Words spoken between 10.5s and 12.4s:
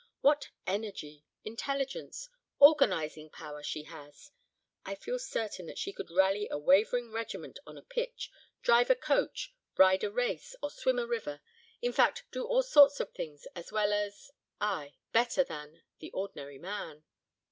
or swim a river, in fact